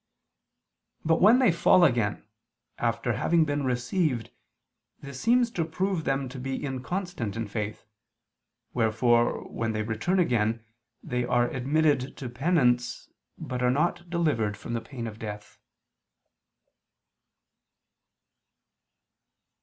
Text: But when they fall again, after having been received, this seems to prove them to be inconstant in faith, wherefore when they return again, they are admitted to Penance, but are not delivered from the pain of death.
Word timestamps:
But 1.05 1.21
when 1.21 1.37
they 1.37 1.51
fall 1.51 1.83
again, 1.83 2.23
after 2.79 3.13
having 3.13 3.45
been 3.45 3.63
received, 3.63 4.31
this 4.99 5.21
seems 5.21 5.51
to 5.51 5.63
prove 5.63 6.05
them 6.05 6.27
to 6.29 6.39
be 6.39 6.55
inconstant 6.65 7.35
in 7.35 7.47
faith, 7.47 7.85
wherefore 8.73 9.47
when 9.47 9.73
they 9.73 9.83
return 9.83 10.17
again, 10.17 10.65
they 11.03 11.23
are 11.23 11.47
admitted 11.51 12.17
to 12.17 12.29
Penance, 12.29 13.09
but 13.37 13.61
are 13.61 13.69
not 13.69 14.09
delivered 14.09 14.57
from 14.57 14.73
the 14.73 14.81
pain 14.81 15.05
of 15.05 15.19
death. 15.19 15.59